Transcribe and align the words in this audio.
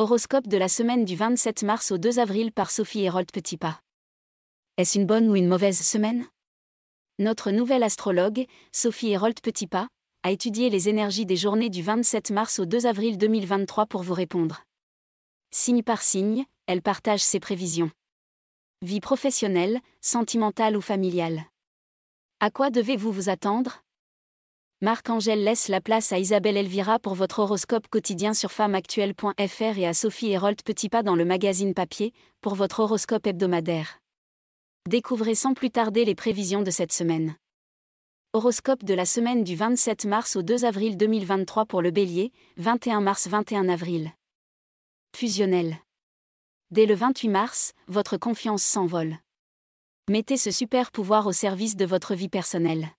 Horoscope 0.00 0.46
de 0.46 0.56
la 0.56 0.68
semaine 0.68 1.04
du 1.04 1.16
27 1.16 1.64
mars 1.64 1.90
au 1.90 1.98
2 1.98 2.20
avril 2.20 2.52
par 2.52 2.70
Sophie 2.70 3.02
Hérold 3.02 3.32
Petitpas. 3.32 3.80
Est-ce 4.76 4.96
une 4.96 5.06
bonne 5.06 5.28
ou 5.28 5.34
une 5.34 5.48
mauvaise 5.48 5.80
semaine? 5.80 6.24
Notre 7.18 7.50
nouvelle 7.50 7.82
astrologue, 7.82 8.46
Sophie 8.70 9.10
Hérold 9.10 9.40
Petitpas, 9.40 9.88
a 10.22 10.30
étudié 10.30 10.70
les 10.70 10.88
énergies 10.88 11.26
des 11.26 11.34
journées 11.34 11.68
du 11.68 11.82
27 11.82 12.30
mars 12.30 12.60
au 12.60 12.64
2 12.64 12.86
avril 12.86 13.18
2023 13.18 13.86
pour 13.86 14.04
vous 14.04 14.14
répondre. 14.14 14.62
Signe 15.50 15.82
par 15.82 16.00
signe, 16.00 16.44
elle 16.68 16.80
partage 16.80 17.20
ses 17.20 17.40
prévisions. 17.40 17.90
Vie 18.82 19.00
professionnelle, 19.00 19.80
sentimentale 20.00 20.76
ou 20.76 20.80
familiale. 20.80 21.42
À 22.38 22.52
quoi 22.52 22.70
devez-vous 22.70 23.10
vous 23.10 23.30
attendre? 23.30 23.82
Marc-Angèle 24.80 25.42
laisse 25.42 25.66
la 25.66 25.80
place 25.80 26.12
à 26.12 26.20
Isabelle 26.20 26.56
Elvira 26.56 27.00
pour 27.00 27.14
votre 27.14 27.40
horoscope 27.40 27.88
quotidien 27.88 28.32
sur 28.32 28.52
femmeactuelle.fr 28.52 29.76
et 29.76 29.86
à 29.88 29.92
Sophie 29.92 30.30
Hérold 30.30 30.62
Petitpas 30.62 31.02
dans 31.02 31.16
le 31.16 31.24
magazine 31.24 31.74
papier 31.74 32.12
pour 32.40 32.54
votre 32.54 32.78
horoscope 32.78 33.26
hebdomadaire. 33.26 33.98
Découvrez 34.88 35.34
sans 35.34 35.52
plus 35.52 35.72
tarder 35.72 36.04
les 36.04 36.14
prévisions 36.14 36.62
de 36.62 36.70
cette 36.70 36.92
semaine. 36.92 37.34
Horoscope 38.34 38.84
de 38.84 38.94
la 38.94 39.04
semaine 39.04 39.42
du 39.42 39.56
27 39.56 40.04
mars 40.04 40.36
au 40.36 40.42
2 40.42 40.64
avril 40.64 40.96
2023 40.96 41.66
pour 41.66 41.82
le 41.82 41.90
Bélier, 41.90 42.30
21 42.58 43.00
mars 43.00 43.26
21 43.26 43.68
avril. 43.68 44.12
Fusionnel. 45.16 45.78
Dès 46.70 46.86
le 46.86 46.94
28 46.94 47.28
mars, 47.30 47.72
votre 47.88 48.16
confiance 48.16 48.62
s'envole. 48.62 49.16
Mettez 50.08 50.36
ce 50.36 50.52
super 50.52 50.92
pouvoir 50.92 51.26
au 51.26 51.32
service 51.32 51.74
de 51.74 51.84
votre 51.84 52.14
vie 52.14 52.28
personnelle 52.28 52.90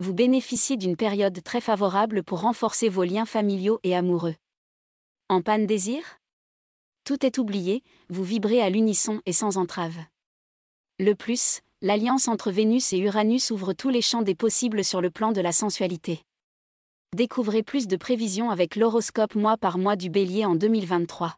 vous 0.00 0.12
bénéficiez 0.12 0.76
d'une 0.76 0.96
période 0.96 1.42
très 1.42 1.60
favorable 1.60 2.22
pour 2.22 2.40
renforcer 2.40 2.88
vos 2.88 3.04
liens 3.04 3.26
familiaux 3.26 3.78
et 3.84 3.94
amoureux. 3.94 4.34
En 5.28 5.40
panne 5.40 5.66
désir? 5.66 6.02
Tout 7.04 7.24
est 7.24 7.38
oublié, 7.38 7.82
vous 8.08 8.24
vibrez 8.24 8.60
à 8.60 8.70
l'unisson 8.70 9.20
et 9.26 9.32
sans 9.32 9.56
entrave. 9.56 9.96
Le 10.98 11.14
plus, 11.14 11.60
l'alliance 11.80 12.28
entre 12.28 12.50
Vénus 12.50 12.92
et 12.92 12.98
Uranus 12.98 13.50
ouvre 13.50 13.72
tous 13.72 13.90
les 13.90 14.02
champs 14.02 14.22
des 14.22 14.34
possibles 14.34 14.84
sur 14.84 15.00
le 15.00 15.10
plan 15.10 15.32
de 15.32 15.40
la 15.40 15.52
sensualité. 15.52 16.22
Découvrez 17.14 17.62
plus 17.62 17.86
de 17.86 17.96
prévisions 17.96 18.50
avec 18.50 18.76
l'horoscope 18.76 19.34
mois 19.34 19.56
par 19.56 19.78
mois 19.78 19.96
du 19.96 20.10
bélier 20.10 20.44
en 20.44 20.54
2023. 20.54 21.36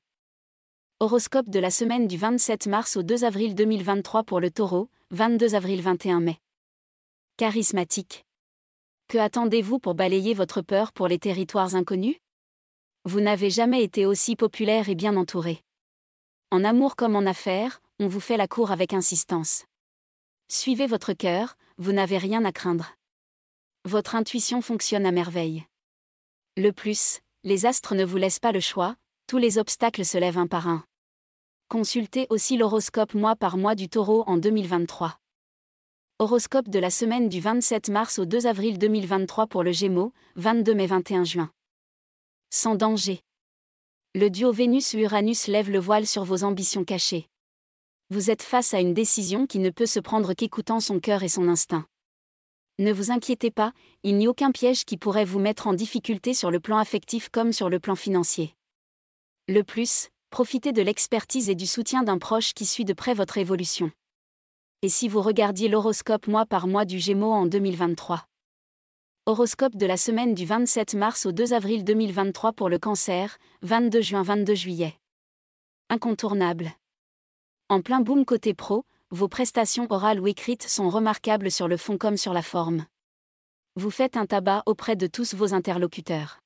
Horoscope 1.00 1.50
de 1.50 1.58
la 1.58 1.70
semaine 1.70 2.06
du 2.06 2.16
27 2.16 2.68
mars 2.68 2.96
au 2.96 3.02
2 3.02 3.24
avril 3.24 3.54
2023 3.54 4.24
pour 4.24 4.40
le 4.40 4.50
taureau, 4.50 4.88
22 5.10 5.54
avril 5.54 5.82
21 5.82 6.20
mai. 6.20 6.38
Charismatique. 7.36 8.25
Que 9.08 9.18
attendez-vous 9.18 9.78
pour 9.78 9.94
balayer 9.94 10.34
votre 10.34 10.62
peur 10.62 10.92
pour 10.92 11.06
les 11.06 11.20
territoires 11.20 11.76
inconnus? 11.76 12.16
Vous 13.04 13.20
n'avez 13.20 13.50
jamais 13.50 13.84
été 13.84 14.04
aussi 14.04 14.34
populaire 14.34 14.88
et 14.88 14.96
bien 14.96 15.16
entouré. 15.16 15.62
En 16.50 16.64
amour 16.64 16.96
comme 16.96 17.14
en 17.14 17.24
affaires, 17.24 17.80
on 18.00 18.08
vous 18.08 18.18
fait 18.18 18.36
la 18.36 18.48
cour 18.48 18.72
avec 18.72 18.92
insistance. 18.92 19.64
Suivez 20.48 20.88
votre 20.88 21.12
cœur, 21.12 21.56
vous 21.78 21.92
n'avez 21.92 22.18
rien 22.18 22.44
à 22.44 22.50
craindre. 22.50 22.96
Votre 23.84 24.16
intuition 24.16 24.60
fonctionne 24.60 25.06
à 25.06 25.12
merveille. 25.12 25.64
Le 26.56 26.72
plus, 26.72 27.20
les 27.44 27.64
astres 27.64 27.94
ne 27.94 28.04
vous 28.04 28.16
laissent 28.16 28.40
pas 28.40 28.50
le 28.50 28.58
choix, 28.58 28.96
tous 29.28 29.38
les 29.38 29.58
obstacles 29.58 30.04
se 30.04 30.18
lèvent 30.18 30.38
un 30.38 30.48
par 30.48 30.66
un. 30.66 30.84
Consultez 31.68 32.26
aussi 32.28 32.56
l'horoscope 32.56 33.14
mois 33.14 33.36
par 33.36 33.56
mois 33.56 33.76
du 33.76 33.88
taureau 33.88 34.24
en 34.26 34.36
2023. 34.36 35.16
Horoscope 36.18 36.70
de 36.70 36.78
la 36.78 36.88
semaine 36.88 37.28
du 37.28 37.40
27 37.40 37.90
mars 37.90 38.18
au 38.18 38.24
2 38.24 38.46
avril 38.46 38.78
2023 38.78 39.48
pour 39.48 39.62
le 39.62 39.70
Gémeaux, 39.70 40.14
22 40.36 40.74
mai 40.74 40.86
21 40.86 41.24
juin. 41.24 41.50
Sans 42.48 42.74
danger. 42.74 43.20
Le 44.14 44.30
duo 44.30 44.50
Vénus-Uranus 44.50 45.46
lève 45.46 45.70
le 45.70 45.78
voile 45.78 46.06
sur 46.06 46.24
vos 46.24 46.42
ambitions 46.42 46.84
cachées. 46.84 47.28
Vous 48.08 48.30
êtes 48.30 48.40
face 48.40 48.72
à 48.72 48.80
une 48.80 48.94
décision 48.94 49.46
qui 49.46 49.58
ne 49.58 49.68
peut 49.68 49.84
se 49.84 50.00
prendre 50.00 50.32
qu'écoutant 50.32 50.80
son 50.80 51.00
cœur 51.00 51.22
et 51.22 51.28
son 51.28 51.48
instinct. 51.48 51.84
Ne 52.78 52.94
vous 52.94 53.10
inquiétez 53.10 53.50
pas, 53.50 53.74
il 54.02 54.16
n'y 54.16 54.26
a 54.26 54.30
aucun 54.30 54.52
piège 54.52 54.86
qui 54.86 54.96
pourrait 54.96 55.26
vous 55.26 55.38
mettre 55.38 55.66
en 55.66 55.74
difficulté 55.74 56.32
sur 56.32 56.50
le 56.50 56.60
plan 56.60 56.78
affectif 56.78 57.28
comme 57.28 57.52
sur 57.52 57.68
le 57.68 57.78
plan 57.78 57.94
financier. 57.94 58.54
Le 59.48 59.62
plus, 59.64 60.08
profitez 60.30 60.72
de 60.72 60.80
l'expertise 60.80 61.50
et 61.50 61.54
du 61.54 61.66
soutien 61.66 62.04
d'un 62.04 62.16
proche 62.16 62.54
qui 62.54 62.64
suit 62.64 62.86
de 62.86 62.94
près 62.94 63.12
votre 63.12 63.36
évolution 63.36 63.92
et 64.82 64.88
si 64.88 65.08
vous 65.08 65.22
regardiez 65.22 65.68
l'horoscope 65.68 66.26
mois 66.26 66.44
par 66.44 66.66
mois 66.66 66.84
du 66.84 66.98
Gémeaux 66.98 67.32
en 67.32 67.46
2023. 67.46 68.26
Horoscope 69.24 69.74
de 69.74 69.86
la 69.86 69.96
semaine 69.96 70.34
du 70.34 70.44
27 70.44 70.94
mars 70.94 71.26
au 71.26 71.32
2 71.32 71.54
avril 71.54 71.82
2023 71.82 72.52
pour 72.52 72.68
le 72.68 72.78
cancer, 72.78 73.38
22 73.62 74.00
juin 74.00 74.22
22 74.22 74.54
juillet. 74.54 74.94
Incontournable. 75.88 76.72
En 77.68 77.80
plein 77.80 78.00
boom 78.00 78.24
côté 78.24 78.54
pro, 78.54 78.84
vos 79.10 79.28
prestations 79.28 79.86
orales 79.90 80.20
ou 80.20 80.26
écrites 80.26 80.68
sont 80.68 80.90
remarquables 80.90 81.50
sur 81.50 81.68
le 81.68 81.76
fond 81.76 81.96
comme 81.96 82.16
sur 82.16 82.32
la 82.32 82.42
forme. 82.42 82.84
Vous 83.76 83.90
faites 83.90 84.16
un 84.16 84.26
tabac 84.26 84.62
auprès 84.66 84.94
de 84.94 85.06
tous 85.06 85.34
vos 85.34 85.54
interlocuteurs. 85.54 86.38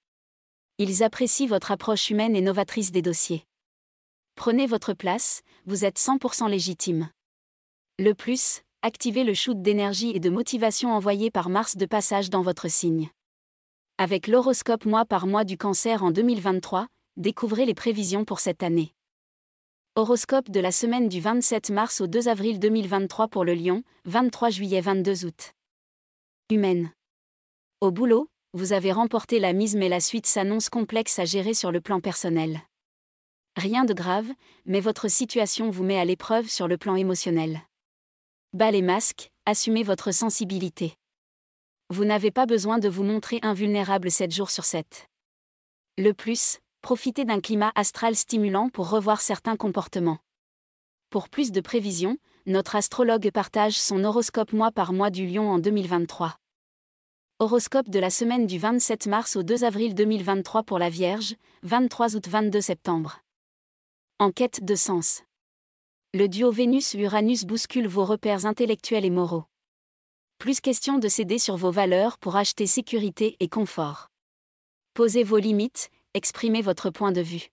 Ils 0.79 1.03
apprécient 1.03 1.49
votre 1.49 1.73
approche 1.73 2.11
humaine 2.11 2.37
et 2.37 2.41
novatrice 2.41 2.93
des 2.93 3.03
dossiers. 3.03 3.45
Prenez 4.37 4.67
votre 4.67 4.95
place, 4.95 5.43
vous 5.67 5.85
êtes 5.85 5.99
100% 5.99 6.49
légitime. 6.49 7.11
Le 8.01 8.15
plus, 8.15 8.63
activez 8.81 9.25
le 9.25 9.35
shoot 9.35 9.61
d'énergie 9.61 10.13
et 10.15 10.21
de 10.21 10.31
motivation 10.31 10.91
envoyé 10.91 11.31
par 11.31 11.51
Mars 11.51 11.77
de 11.77 11.85
passage 11.85 12.31
dans 12.31 12.41
votre 12.41 12.67
signe. 12.67 13.11
Avec 13.99 14.27
l'horoscope 14.27 14.87
mois 14.87 15.05
par 15.05 15.27
mois 15.27 15.45
du 15.45 15.59
cancer 15.59 16.03
en 16.03 16.11
2023, 16.11 16.87
découvrez 17.19 17.67
les 17.67 17.75
prévisions 17.75 18.25
pour 18.25 18.41
cette 18.41 18.63
année. 18.63 18.95
Horoscope 19.97 20.51
de 20.51 20.61
la 20.61 20.73
semaine 20.73 21.11
du 21.11 21.21
27 21.21 21.69
mars 21.69 22.01
au 22.01 22.07
2 22.07 22.29
avril 22.29 22.59
2023 22.59 23.29
pour 23.29 23.45
le 23.45 23.53
Lion, 23.53 23.83
23 24.07 24.49
juillet 24.49 24.81
22 24.81 25.27
août. 25.27 25.53
Humaine. 26.51 26.93
Au 27.83 27.91
boulot, 27.91 28.31
vous 28.55 28.73
avez 28.73 28.93
remporté 28.93 29.39
la 29.39 29.53
mise 29.53 29.77
mais 29.77 29.91
la 29.91 30.01
suite 30.01 30.25
s'annonce 30.25 30.71
complexe 30.71 31.19
à 31.19 31.27
gérer 31.27 31.53
sur 31.53 31.71
le 31.71 31.83
plan 31.83 32.01
personnel. 32.01 32.63
Rien 33.59 33.85
de 33.85 33.93
grave, 33.93 34.31
mais 34.65 34.81
votre 34.81 35.09
situation 35.09 35.69
vous 35.69 35.85
met 35.85 36.01
à 36.01 36.07
l'épreuve 36.07 36.49
sur 36.49 36.67
le 36.67 36.79
plan 36.79 36.97
émotionnel. 36.97 37.61
Bas 38.53 38.73
les 38.73 38.83
masques, 38.83 39.31
assumez 39.47 39.85
votre 39.85 40.11
sensibilité. 40.11 40.97
Vous 41.89 42.05
n'avez 42.05 42.33
pas 42.33 42.47
besoin 42.47 42.81
de 42.81 42.89
vous 42.89 43.05
montrer 43.05 43.39
invulnérable 43.43 44.11
7 44.11 44.33
jours 44.33 44.51
sur 44.51 44.65
7. 44.65 45.07
Le 45.99 46.11
plus, 46.15 46.59
profitez 46.83 47.25
d'un 47.25 47.41
climat 47.41 47.71
astral 47.77 48.17
stimulant 48.17 48.69
pour 48.69 48.91
revoir 48.91 49.21
certains 49.21 49.57
comportements. 49.57 50.19
Pour 51.11 51.29
plus 51.29 51.53
de 51.53 51.61
prévisions, 51.61 52.19
notre 52.45 52.75
astrologue 52.75 53.31
partage 53.31 53.79
son 53.79 54.03
horoscope 54.03 54.53
mois 54.53 54.73
par 54.73 54.93
mois 54.93 55.11
du 55.11 55.29
lion 55.29 55.49
en 55.49 55.61
2023. 55.61 56.37
Horoscope 57.39 57.89
de 57.89 58.01
la 58.01 58.11
semaine 58.11 58.49
du 58.49 58.59
27 58.59 59.07
mars 59.07 59.37
au 59.37 59.45
2 59.45 59.63
avril 59.63 59.95
2023 59.95 60.65
pour 60.65 60.81
la 60.81 60.91
Vierge, 60.91 61.37
23 61.63 62.17
août 62.17 62.27
22 62.27 62.61
septembre. 62.61 63.21
Enquête 64.19 64.65
de 64.65 64.75
sens 64.75 65.23
le 66.13 66.29
duo 66.29 66.51
Vénus-Uranus 66.51 67.45
bouscule 67.45 67.87
vos 67.87 68.05
repères 68.05 68.45
intellectuels 68.45 69.05
et 69.05 69.11
moraux. 69.11 69.45
Plus 70.39 70.61
question 70.61 70.99
de 70.99 71.07
céder 71.07 71.39
sur 71.39 71.57
vos 71.57 71.71
valeurs 71.71 72.19
pour 72.19 72.35
acheter 72.35 72.67
sécurité 72.67 73.37
et 73.39 73.49
confort. 73.49 74.09
Posez 74.95 75.23
vos 75.23 75.39
limites, 75.39 75.89
exprimez 76.15 76.63
votre 76.63 76.91
point 76.91 77.13
de 77.13 77.21
vue. 77.21 77.51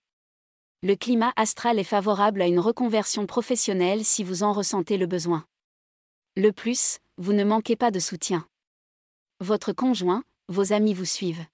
Le 0.82 0.96
climat 0.96 1.32
astral 1.36 1.78
est 1.78 1.84
favorable 1.84 2.42
à 2.42 2.48
une 2.48 2.58
reconversion 2.58 3.26
professionnelle 3.26 4.04
si 4.04 4.24
vous 4.24 4.42
en 4.42 4.52
ressentez 4.52 4.96
le 4.96 5.06
besoin. 5.06 5.44
Le 6.36 6.50
plus, 6.50 6.98
vous 7.16 7.34
ne 7.34 7.44
manquez 7.44 7.76
pas 7.76 7.92
de 7.92 8.00
soutien. 8.00 8.44
Votre 9.38 9.72
conjoint, 9.72 10.24
vos 10.48 10.72
amis 10.72 10.94
vous 10.94 11.04
suivent. 11.04 11.46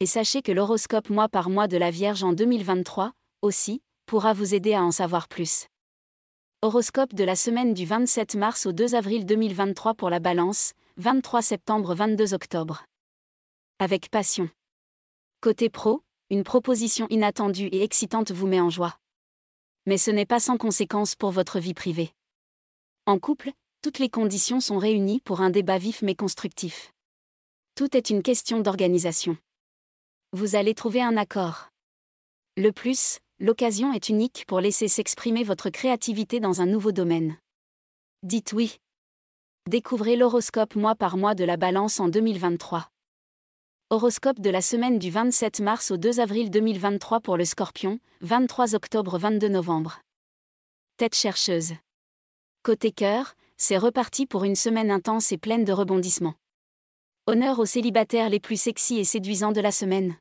Et 0.00 0.06
sachez 0.06 0.40
que 0.40 0.52
l'horoscope 0.52 1.10
mois 1.10 1.28
par 1.28 1.50
mois 1.50 1.68
de 1.68 1.76
la 1.76 1.90
Vierge 1.90 2.24
en 2.24 2.32
2023, 2.32 3.12
aussi, 3.42 3.82
pourra 4.06 4.32
vous 4.32 4.54
aider 4.54 4.72
à 4.72 4.82
en 4.82 4.90
savoir 4.90 5.28
plus. 5.28 5.66
Horoscope 6.64 7.12
de 7.12 7.24
la 7.24 7.36
semaine 7.36 7.74
du 7.74 7.84
27 7.84 8.36
mars 8.36 8.64
au 8.64 8.72
2 8.72 8.94
avril 8.94 9.26
2023 9.26 9.92
pour 9.92 10.08
la 10.08 10.18
Balance, 10.18 10.72
23 10.96 11.42
septembre 11.42 11.94
22 11.94 12.32
octobre. 12.32 12.86
Avec 13.78 14.08
passion. 14.08 14.48
Côté 15.42 15.68
pro, 15.68 16.00
une 16.30 16.42
proposition 16.42 17.06
inattendue 17.10 17.66
et 17.66 17.82
excitante 17.82 18.32
vous 18.32 18.46
met 18.46 18.60
en 18.60 18.70
joie. 18.70 18.96
Mais 19.84 19.98
ce 19.98 20.10
n'est 20.10 20.24
pas 20.24 20.40
sans 20.40 20.56
conséquence 20.56 21.16
pour 21.16 21.32
votre 21.32 21.58
vie 21.58 21.74
privée. 21.74 22.12
En 23.04 23.18
couple, 23.18 23.50
toutes 23.82 23.98
les 23.98 24.08
conditions 24.08 24.60
sont 24.60 24.78
réunies 24.78 25.20
pour 25.20 25.42
un 25.42 25.50
débat 25.50 25.76
vif 25.76 26.00
mais 26.00 26.14
constructif. 26.14 26.94
Tout 27.74 27.94
est 27.94 28.08
une 28.08 28.22
question 28.22 28.60
d'organisation. 28.60 29.36
Vous 30.32 30.56
allez 30.56 30.74
trouver 30.74 31.02
un 31.02 31.18
accord. 31.18 31.68
Le 32.56 32.72
plus, 32.72 33.18
l'occasion 33.44 33.92
est 33.92 34.08
unique 34.08 34.44
pour 34.48 34.58
laisser 34.58 34.88
s'exprimer 34.88 35.44
votre 35.44 35.68
créativité 35.68 36.40
dans 36.40 36.62
un 36.62 36.66
nouveau 36.66 36.92
domaine. 36.92 37.36
Dites 38.22 38.54
oui. 38.54 38.78
Découvrez 39.68 40.16
l'horoscope 40.16 40.76
mois 40.76 40.94
par 40.94 41.18
mois 41.18 41.34
de 41.34 41.44
la 41.44 41.58
balance 41.58 42.00
en 42.00 42.08
2023. 42.08 42.88
Horoscope 43.90 44.40
de 44.40 44.48
la 44.48 44.62
semaine 44.62 44.98
du 44.98 45.10
27 45.10 45.60
mars 45.60 45.90
au 45.90 45.98
2 45.98 46.20
avril 46.20 46.50
2023 46.50 47.20
pour 47.20 47.36
le 47.36 47.44
Scorpion, 47.44 48.00
23 48.22 48.74
octobre 48.74 49.18
22 49.18 49.48
novembre. 49.48 50.00
Tête 50.96 51.14
chercheuse. 51.14 51.74
Côté 52.62 52.92
cœur, 52.92 53.34
c'est 53.58 53.76
reparti 53.76 54.24
pour 54.24 54.44
une 54.44 54.56
semaine 54.56 54.90
intense 54.90 55.32
et 55.32 55.38
pleine 55.38 55.66
de 55.66 55.72
rebondissements. 55.74 56.34
Honneur 57.26 57.58
aux 57.58 57.66
célibataires 57.66 58.30
les 58.30 58.40
plus 58.40 58.58
sexy 58.58 58.98
et 58.98 59.04
séduisants 59.04 59.52
de 59.52 59.60
la 59.60 59.70
semaine. 59.70 60.16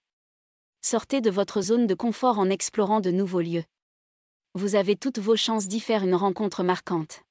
Sortez 0.85 1.21
de 1.21 1.29
votre 1.29 1.61
zone 1.61 1.87
de 1.87 1.95
confort 1.95 2.39
en 2.39 2.49
explorant 2.49 2.99
de 2.99 3.09
nouveaux 3.09 3.39
lieux. 3.39 3.63
Vous 4.53 4.75
avez 4.75 4.97
toutes 4.97 5.17
vos 5.17 5.37
chances 5.37 5.69
d'y 5.69 5.79
faire 5.79 6.03
une 6.03 6.13
rencontre 6.13 6.61
marquante. 6.61 7.21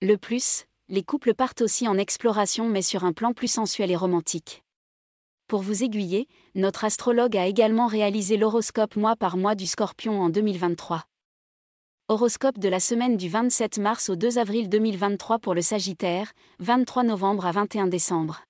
Le 0.00 0.16
plus, 0.16 0.64
les 0.88 1.02
couples 1.02 1.34
partent 1.34 1.60
aussi 1.60 1.86
en 1.86 1.98
exploration 1.98 2.70
mais 2.70 2.80
sur 2.80 3.04
un 3.04 3.12
plan 3.12 3.34
plus 3.34 3.52
sensuel 3.52 3.90
et 3.90 3.96
romantique. 3.96 4.64
Pour 5.48 5.60
vous 5.60 5.84
aiguiller, 5.84 6.28
notre 6.54 6.86
astrologue 6.86 7.36
a 7.36 7.46
également 7.46 7.88
réalisé 7.88 8.38
l'horoscope 8.38 8.96
mois 8.96 9.16
par 9.16 9.36
mois 9.36 9.54
du 9.54 9.66
Scorpion 9.66 10.22
en 10.22 10.30
2023. 10.30 11.04
Horoscope 12.08 12.58
de 12.58 12.70
la 12.70 12.80
semaine 12.80 13.18
du 13.18 13.28
27 13.28 13.76
mars 13.80 14.08
au 14.08 14.16
2 14.16 14.38
avril 14.38 14.70
2023 14.70 15.40
pour 15.40 15.54
le 15.54 15.60
Sagittaire, 15.60 16.32
23 16.60 17.02
novembre 17.02 17.44
à 17.44 17.52
21 17.52 17.88
décembre. 17.88 18.44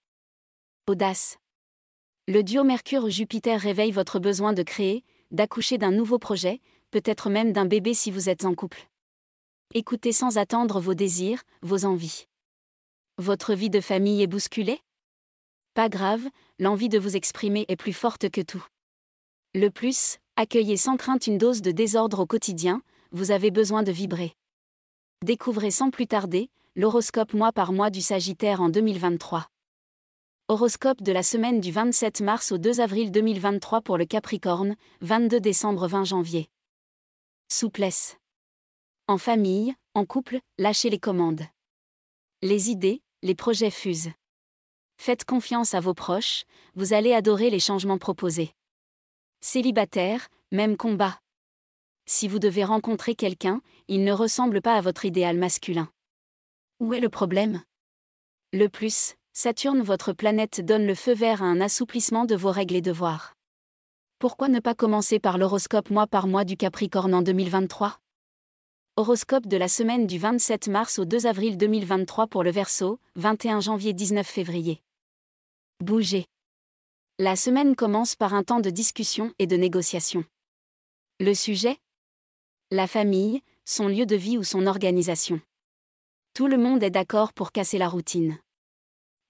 Audace. 0.87 1.42
Le 2.29 2.45
duo 2.45 2.63
Mercure-Jupiter 2.63 3.61
réveille 3.61 3.91
votre 3.91 4.21
besoin 4.21 4.53
de 4.53 4.63
créer, 4.63 5.03
d'accoucher 5.33 5.77
d'un 5.77 5.91
nouveau 5.91 6.21
projet, 6.21 6.61
peut-être 6.93 7.29
même 7.31 7.53
d'un 7.53 7.65
bébé 7.65 7.95
si 7.95 8.13
vous 8.13 8.29
êtes 8.29 8.45
en 8.45 8.55
couple. 8.55 8.89
Écoutez 9.75 10.13
sans 10.13 10.39
attendre 10.39 10.79
vos 10.79 10.95
désirs, 10.95 11.43
vos 11.63 11.85
envies. 11.85 12.29
Votre 13.19 13.55
vie 13.55 13.71
de 13.71 13.81
famille 13.81 14.23
est 14.23 14.29
bousculée? 14.29 14.81
Pas 15.75 15.89
grave, 15.89 16.23
l'envie 16.61 16.89
de 16.89 16.99
vous 16.99 17.17
exprimer 17.17 17.65
est 17.67 17.75
plus 17.75 17.93
forte 17.93 18.31
que 18.31 18.41
tout. 18.41 18.65
Le 19.53 19.71
plus, 19.71 20.19
accueillez 20.37 20.77
sans 20.77 20.97
crainte 20.97 21.27
une 21.27 21.39
dose 21.39 21.61
de 21.61 21.73
désordre 21.73 22.21
au 22.21 22.27
quotidien, 22.27 22.83
vous 23.11 23.33
avez 23.33 23.51
besoin 23.51 23.83
de 23.83 23.91
vibrer. 23.91 24.33
Découvrez 25.25 25.73
sans 25.73 25.91
plus 25.91 26.07
tarder, 26.07 26.51
l'horoscope 26.77 27.35
mois 27.35 27.51
par 27.51 27.73
mois 27.73 27.91
du 27.91 28.01
Sagittaire 28.01 28.61
en 28.61 28.69
2023. 28.69 29.49
Horoscope 30.53 31.01
de 31.01 31.13
la 31.13 31.23
semaine 31.23 31.63
du 31.63 31.73
27 31.73 32.21
mars 32.21 32.53
au 32.53 32.59
2 32.59 32.81
avril 32.81 33.11
2023 33.11 33.81
pour 33.81 33.97
le 33.97 34.05
Capricorne, 34.05 34.77
22 35.01 35.41
décembre 35.41 35.89
20 35.89 36.05
janvier. 36.05 36.51
Souplesse. 37.51 38.19
En 39.09 39.17
famille, 39.17 39.75
en 39.95 40.05
couple, 40.05 40.41
lâchez 40.59 40.91
les 40.91 40.99
commandes. 40.99 41.41
Les 42.43 42.69
idées, 42.69 43.01
les 43.23 43.35
projets 43.35 43.71
fusent. 43.71 44.11
Faites 44.99 45.25
confiance 45.25 45.73
à 45.73 45.81
vos 45.81 45.95
proches, 45.95 46.45
vous 46.75 46.93
allez 46.93 47.15
adorer 47.15 47.49
les 47.49 47.59
changements 47.59 47.97
proposés. 47.97 48.53
Célibataire, 49.41 50.29
même 50.51 50.77
combat. 50.77 51.19
Si 52.05 52.29
vous 52.29 52.39
devez 52.39 52.65
rencontrer 52.65 53.15
quelqu'un, 53.15 53.63
il 53.89 54.05
ne 54.05 54.13
ressemble 54.13 54.61
pas 54.61 54.75
à 54.75 54.83
votre 54.83 55.07
idéal 55.07 55.39
masculin. 55.39 55.91
Où 56.79 56.93
est 56.93 57.01
le 57.01 57.09
problème? 57.09 57.63
Le 58.53 58.69
plus, 58.69 59.15
Saturne, 59.35 59.81
votre 59.81 60.13
planète, 60.13 60.61
donne 60.61 60.87
le 60.87 60.95
feu 60.95 61.15
vert 61.15 61.43
à 61.43 61.47
un 61.47 61.63
assouplissement 61.63 62.27
de 62.27 62.37
vos 62.37 62.51
règles 62.51 62.77
et 62.77 62.83
devoirs. 62.83 63.35
Pourquoi 64.19 64.49
ne 64.49 64.61
pas 64.61 64.75
commencer 64.75 65.19
par 65.19 65.39
l'horoscope 65.39 65.89
mois 65.89 66.07
par 66.07 66.27
mois 66.27 66.45
du 66.45 66.59
Capricorne 66.59 67.15
en 67.15 67.23
2023 67.23 67.99
Horoscope 68.97 69.47
de 69.47 69.57
la 69.57 69.69
semaine 69.69 70.07
du 70.07 70.19
27 70.19 70.69
mars 70.69 70.99
au 70.99 71.07
2 71.07 71.27
avril 71.27 71.57
2023 71.57 72.27
pour 72.27 72.45
le 72.45 72.51
Verseau, 72.51 73.01
21 73.17 73.61
janvier 73.61 73.95
19 73.95 74.27
février. 74.27 74.83
Bougez. 75.81 76.27
La 77.19 77.35
semaine 77.35 77.75
commence 77.75 78.15
par 78.17 78.35
un 78.35 78.43
temps 78.43 78.61
de 78.61 78.69
discussion 78.69 79.33
et 79.39 79.47
de 79.47 79.57
négociation. 79.57 80.27
Le 81.21 81.33
sujet? 81.33 81.79
La 82.71 82.87
famille, 82.87 83.41
son 83.65 83.89
lieu 83.89 84.05
de 84.05 84.17
vie 84.17 84.37
ou 84.37 84.45
son 84.45 84.67
organisation. 84.67 85.41
Tout 86.35 86.49
le 86.49 86.59
monde 86.59 86.83
est 86.83 86.91
d'accord 86.91 87.33
pour 87.33 87.51
casser 87.51 87.79
la 87.79 87.89
routine 87.89 88.39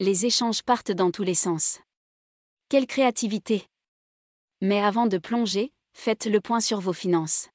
les 0.02 0.26
échanges 0.26 0.64
partent 0.64 0.90
dans 0.90 1.12
tous 1.12 1.22
les 1.22 1.36
sens. 1.36 1.78
Quelle 2.68 2.88
créativité 2.88 3.68
Mais 4.60 4.80
avant 4.80 5.06
de 5.06 5.16
plonger, 5.16 5.72
faites 5.92 6.26
le 6.26 6.40
point 6.40 6.58
sur 6.58 6.80
vos 6.80 6.92
finances. 6.92 7.50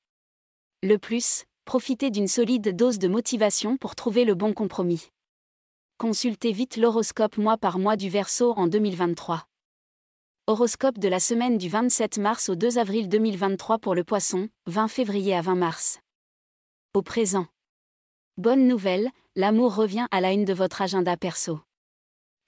Le 0.81 0.97
plus, 0.97 1.43
profitez 1.65 2.09
d'une 2.09 2.29
solide 2.29 2.73
dose 2.73 2.99
de 2.99 3.09
motivation 3.09 3.75
pour 3.75 3.95
trouver 3.95 4.23
le 4.23 4.33
bon 4.33 4.53
compromis. 4.53 5.09
Consultez 5.97 6.53
vite 6.53 6.77
l'horoscope 6.77 7.37
mois 7.37 7.57
par 7.57 7.79
mois 7.79 7.97
du 7.97 8.07
Verseau 8.07 8.53
en 8.55 8.67
2023. 8.67 9.45
Horoscope 10.45 10.99
de 10.99 11.09
la 11.09 11.19
semaine 11.19 11.57
du 11.57 11.67
27 11.67 12.17
mars 12.17 12.47
au 12.47 12.55
2 12.55 12.77
avril 12.77 13.09
2023 13.09 13.77
pour 13.77 13.93
le 13.93 14.05
Poisson, 14.05 14.47
20 14.67 14.87
février 14.87 15.35
à 15.35 15.41
20 15.41 15.55
mars. 15.55 15.99
Au 16.93 17.01
présent. 17.01 17.47
Bonne 18.37 18.69
nouvelle, 18.69 19.09
l'amour 19.35 19.75
revient 19.75 20.07
à 20.11 20.21
la 20.21 20.31
une 20.31 20.45
de 20.45 20.53
votre 20.53 20.81
agenda 20.81 21.17
perso. 21.17 21.59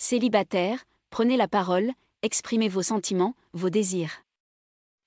Célibataire, 0.02 0.86
prenez 1.10 1.36
la 1.36 1.50
parole, 1.50 1.92
exprimez 2.22 2.70
vos 2.70 2.82
sentiments, 2.82 3.36
vos 3.52 3.70
désirs. 3.70 4.24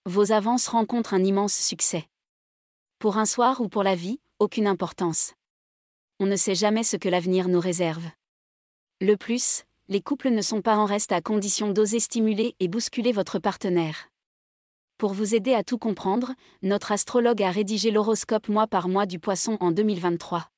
Vos 0.05 0.33
avances 0.33 0.69
rencontrent 0.69 1.15
un 1.15 1.25
immense 1.25 1.55
succès. 1.55 2.07
Pour 2.99 3.17
un 3.17 3.25
soir 3.25 3.63
ou 3.63 3.71
pour 3.71 3.85
la 3.85 3.95
vie, 3.95 4.21
aucune 4.39 4.67
importance. 4.67 5.33
On 6.21 6.27
ne 6.27 6.37
sait 6.37 6.55
jamais 6.55 6.83
ce 6.83 6.99
que 6.99 7.09
l'avenir 7.09 7.49
nous 7.49 7.59
réserve. 7.59 8.05
Le 9.01 9.17
plus, 9.17 9.65
les 9.89 10.03
couples 10.03 10.29
ne 10.29 10.43
sont 10.43 10.61
pas 10.61 10.77
en 10.77 10.85
reste 10.85 11.13
à 11.13 11.23
condition 11.23 11.73
d'oser 11.73 11.99
stimuler 11.99 12.55
et 12.61 12.69
bousculer 12.69 13.13
votre 13.13 13.39
partenaire. 13.39 14.11
Pour 14.99 15.15
vous 15.15 15.35
aider 15.35 15.55
à 15.55 15.65
tout 15.65 15.79
comprendre, 15.79 16.35
notre 16.61 16.93
astrologue 16.93 17.43
a 17.43 17.51
rédigé 17.51 17.91
l'horoscope 17.91 18.49
mois 18.49 18.67
par 18.67 18.89
mois 18.89 19.07
du 19.07 19.19
poisson 19.19 19.57
en 19.61 19.73
2023. 19.73 20.51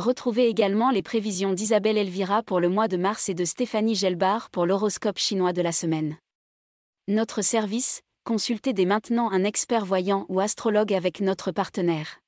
Retrouvez 0.00 0.48
également 0.48 0.90
les 0.90 1.02
prévisions 1.02 1.52
d'Isabelle 1.52 1.98
Elvira 1.98 2.42
pour 2.42 2.58
le 2.58 2.70
mois 2.70 2.88
de 2.88 2.96
mars 2.96 3.28
et 3.28 3.34
de 3.34 3.44
Stéphanie 3.44 3.94
Gelbar 3.94 4.48
pour 4.48 4.64
l'horoscope 4.64 5.18
chinois 5.18 5.52
de 5.52 5.60
la 5.60 5.72
semaine. 5.72 6.16
Notre 7.06 7.42
service, 7.42 8.00
consultez 8.24 8.72
dès 8.72 8.86
maintenant 8.86 9.30
un 9.30 9.44
expert 9.44 9.84
voyant 9.84 10.24
ou 10.30 10.40
astrologue 10.40 10.94
avec 10.94 11.20
notre 11.20 11.52
partenaire. 11.52 12.22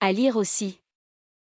À 0.00 0.10
lire 0.10 0.34
aussi, 0.34 0.79